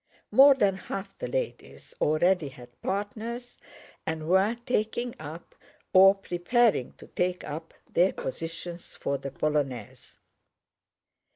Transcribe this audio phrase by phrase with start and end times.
[0.31, 3.59] More than half the ladies already had partners
[4.03, 5.53] and were taking up,
[5.93, 10.17] or preparing to take up, their positions for the polonaise.